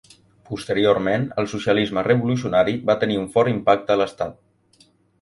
Posteriorment, 0.51 1.27
el 1.43 1.51
socialisme 1.51 2.05
revolucionari 2.09 2.75
va 2.91 2.99
tenir 3.07 3.23
un 3.27 3.31
fort 3.39 3.57
impacte 3.57 3.95
a 3.99 4.03
l'estat. 4.03 4.87